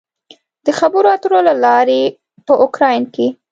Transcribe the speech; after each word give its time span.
د 0.65 0.67
خبرو 0.79 1.07
اترو 1.15 1.39
له 1.47 1.53
لارې 1.63 2.01
په 2.45 2.53
اوکراین 2.63 3.03
کې 3.13 3.27